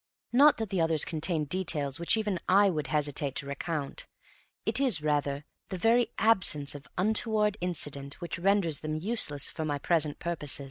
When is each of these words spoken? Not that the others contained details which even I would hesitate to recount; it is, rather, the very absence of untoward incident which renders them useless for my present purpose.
Not 0.33 0.57
that 0.57 0.69
the 0.69 0.81
others 0.81 1.05
contained 1.05 1.47
details 1.49 1.99
which 1.99 2.17
even 2.17 2.39
I 2.49 2.71
would 2.71 2.87
hesitate 2.87 3.35
to 3.35 3.45
recount; 3.45 4.07
it 4.65 4.79
is, 4.79 5.03
rather, 5.03 5.45
the 5.69 5.77
very 5.77 6.07
absence 6.17 6.73
of 6.73 6.87
untoward 6.97 7.55
incident 7.61 8.15
which 8.19 8.39
renders 8.39 8.79
them 8.79 8.95
useless 8.95 9.47
for 9.47 9.63
my 9.63 9.77
present 9.77 10.17
purpose. 10.17 10.59